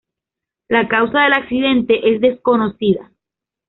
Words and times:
La 0.67 0.87
causa 0.87 1.19
del 1.19 1.33
accidente 1.33 2.09
es 2.11 2.19
desconocida. 2.21 3.11